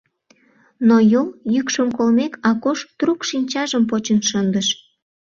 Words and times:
Но 0.87 0.95
йол 1.11 1.27
йӱкшым 1.53 1.89
колмек, 1.97 2.33
Акош 2.49 2.79
трук 2.97 3.19
шинчажым 3.29 3.83
почын 3.89 4.19
шындыш. 4.29 4.67